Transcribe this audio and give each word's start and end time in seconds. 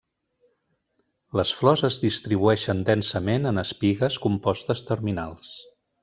Les 1.39 1.51
flors 1.57 1.83
es 1.89 1.97
distribueixen 2.05 2.81
densament 2.87 3.45
en 3.53 3.63
espigues 3.65 4.17
compostes 4.23 4.83
terminals. 4.93 5.53